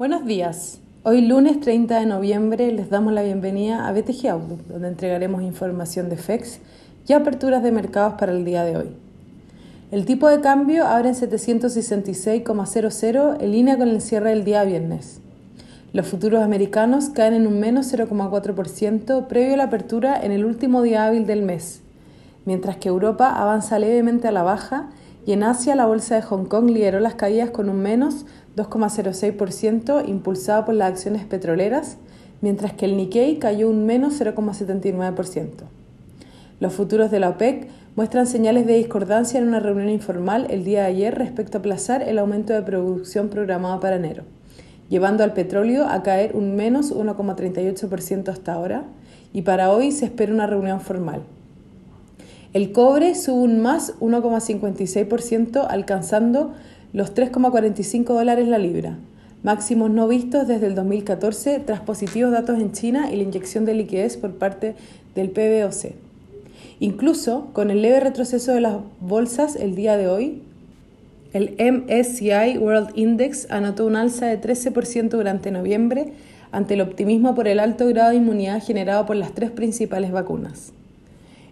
[0.00, 0.80] Buenos días.
[1.02, 6.08] Hoy lunes 30 de noviembre les damos la bienvenida a BTG Outlook, donde entregaremos información
[6.08, 6.60] de FEX
[7.06, 8.96] y aperturas de mercados para el día de hoy.
[9.90, 15.20] El tipo de cambio abre en 766,00 en línea con el cierre del día viernes.
[15.92, 20.80] Los futuros americanos caen en un menos 0,4% previo a la apertura en el último
[20.80, 21.82] día hábil del mes,
[22.46, 24.88] mientras que Europa avanza levemente a la baja
[25.26, 28.26] y en Asia la bolsa de Hong Kong lideró las caídas con un menos
[28.56, 31.98] 2,06% impulsado por las acciones petroleras,
[32.40, 35.48] mientras que el Nikkei cayó un menos 0,79%.
[36.58, 40.80] Los futuros de la OPEC muestran señales de discordancia en una reunión informal el día
[40.80, 44.24] de ayer respecto a aplazar el aumento de producción programado para enero,
[44.88, 48.84] llevando al petróleo a caer un menos 1,38% hasta ahora,
[49.32, 51.22] y para hoy se espera una reunión formal.
[52.52, 56.52] El cobre sube un más 1,56%, alcanzando
[56.92, 58.98] los 3,45 dólares la libra,
[59.44, 63.74] máximos no vistos desde el 2014 tras positivos datos en China y la inyección de
[63.74, 64.74] liquidez por parte
[65.14, 65.94] del PBOC.
[66.80, 70.42] Incluso con el leve retroceso de las bolsas el día de hoy,
[71.32, 76.14] el MSCI World Index anotó un alza de 13% durante noviembre
[76.50, 80.72] ante el optimismo por el alto grado de inmunidad generado por las tres principales vacunas.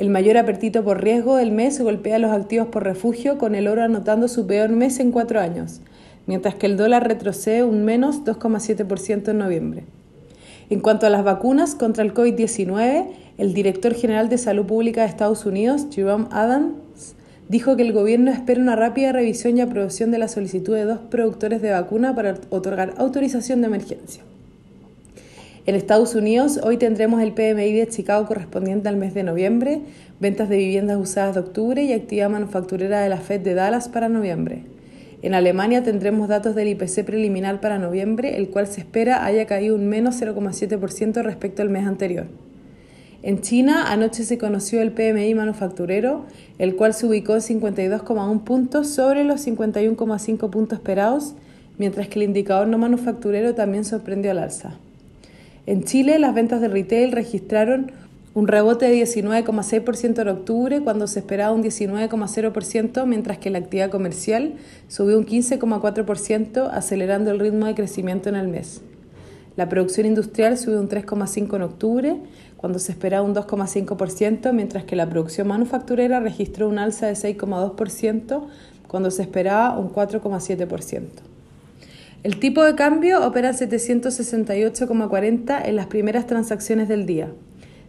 [0.00, 3.68] El mayor apetito por riesgo del mes golpea a los activos por refugio, con el
[3.68, 5.82] oro anotando su peor mes en cuatro años,
[6.26, 9.84] mientras que el dólar retrocede un menos 2,7% en noviembre.
[10.70, 15.08] En cuanto a las vacunas contra el COVID-19, el director general de Salud Pública de
[15.08, 16.72] Estados Unidos, Jerome Adams,
[17.50, 21.00] dijo que el gobierno espera una rápida revisión y aprobación de la solicitud de dos
[21.10, 24.22] productores de vacuna para otorgar autorización de emergencia.
[25.66, 29.82] En Estados Unidos, hoy tendremos el PMI de Chicago correspondiente al mes de noviembre,
[30.18, 34.08] ventas de viviendas usadas de octubre y actividad manufacturera de la Fed de Dallas para
[34.08, 34.62] noviembre.
[35.20, 39.74] En Alemania tendremos datos del IPC preliminar para noviembre, el cual se espera haya caído
[39.74, 42.24] un menos 0,7% respecto al mes anterior.
[43.22, 46.24] En China, anoche se conoció el PMI manufacturero,
[46.58, 51.34] el cual se ubicó en 52,1 puntos sobre los 51,5 puntos esperados,
[51.76, 54.78] mientras que el indicador no manufacturero también sorprendió al alza.
[55.66, 57.92] En Chile, las ventas de retail registraron
[58.32, 63.90] un rebote de 19,6% en octubre, cuando se esperaba un 19,0%, mientras que la actividad
[63.90, 64.54] comercial
[64.88, 68.82] subió un 15,4%, acelerando el ritmo de crecimiento en el mes.
[69.56, 72.16] La producción industrial subió un 3,5% en octubre,
[72.56, 78.42] cuando se esperaba un 2,5%, mientras que la producción manufacturera registró un alza de 6,2%,
[78.86, 81.00] cuando se esperaba un 4,7%.
[82.22, 87.32] El tipo de cambio opera en 768,40 en las primeras transacciones del día.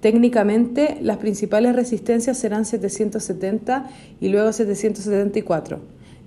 [0.00, 3.90] Técnicamente, las principales resistencias serán 770
[4.20, 5.80] y luego 774,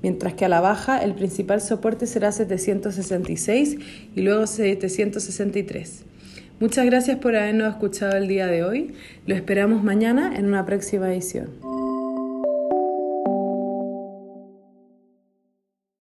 [0.03, 3.77] mientras que a la baja el principal soporte será 766
[4.13, 6.03] y luego 763.
[6.59, 8.93] Muchas gracias por habernos escuchado el día de hoy.
[9.25, 11.74] Lo esperamos mañana en una próxima edición.